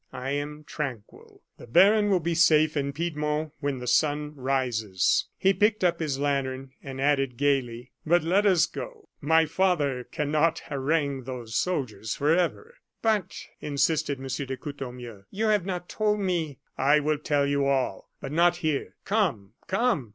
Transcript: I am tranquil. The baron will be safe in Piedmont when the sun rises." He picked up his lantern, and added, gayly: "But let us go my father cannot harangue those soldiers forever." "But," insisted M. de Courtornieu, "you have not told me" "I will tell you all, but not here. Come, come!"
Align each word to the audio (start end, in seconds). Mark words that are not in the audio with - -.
I 0.11 0.31
am 0.31 0.63
tranquil. 0.63 1.43
The 1.59 1.67
baron 1.67 2.09
will 2.09 2.19
be 2.19 2.33
safe 2.33 2.75
in 2.75 2.91
Piedmont 2.91 3.53
when 3.59 3.77
the 3.77 3.85
sun 3.85 4.33
rises." 4.33 5.27
He 5.37 5.53
picked 5.53 5.83
up 5.83 5.99
his 5.99 6.17
lantern, 6.17 6.71
and 6.81 6.99
added, 6.99 7.37
gayly: 7.37 7.91
"But 8.03 8.23
let 8.23 8.47
us 8.47 8.65
go 8.65 9.09
my 9.21 9.45
father 9.45 10.03
cannot 10.03 10.57
harangue 10.65 11.25
those 11.25 11.55
soldiers 11.55 12.15
forever." 12.15 12.77
"But," 13.03 13.39
insisted 13.59 14.17
M. 14.19 14.25
de 14.25 14.57
Courtornieu, 14.57 15.25
"you 15.29 15.49
have 15.49 15.67
not 15.67 15.87
told 15.87 16.19
me" 16.19 16.57
"I 16.79 16.99
will 16.99 17.19
tell 17.19 17.45
you 17.45 17.67
all, 17.67 18.09
but 18.19 18.31
not 18.31 18.55
here. 18.65 18.95
Come, 19.05 19.53
come!" 19.67 20.09